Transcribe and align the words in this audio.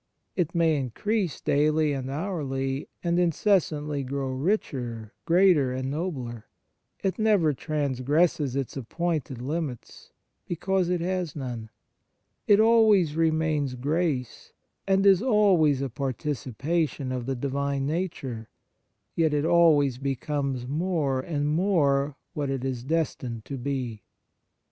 It 0.35 0.55
may 0.55 0.77
increase 0.77 1.39
daily 1.41 1.93
and 1.93 2.09
hourly, 2.09 2.89
and 3.03 3.19
incessantly 3.19 4.03
grow 4.03 4.29
richer, 4.31 5.13
greater, 5.25 5.71
and 5.73 5.91
nobler; 5.91 6.47
it 7.03 7.19
never 7.19 7.53
transgresses 7.53 8.55
its 8.55 8.75
appointed 8.75 9.43
limits, 9.43 10.11
because 10.47 10.89
it 10.89 11.01
has 11.01 11.35
none; 11.35 11.69
it 12.47 12.59
always 12.59 13.15
remains 13.15 13.75
grace, 13.75 14.53
and 14.87 15.05
is 15.05 15.21
always 15.21 15.83
a 15.83 15.87
participa 15.89 16.89
tion 16.89 17.11
of 17.11 17.27
the 17.27 17.35
Divine 17.35 17.85
Nature; 17.85 18.49
yet 19.15 19.35
it 19.35 19.45
always 19.45 19.99
becomes 19.99 20.67
more 20.67 21.19
and 21.19 21.47
more 21.47 22.15
what 22.33 22.49
it 22.49 22.65
is 22.65 22.83
destined 22.83 23.45
to 23.45 23.55
be. 23.55 24.01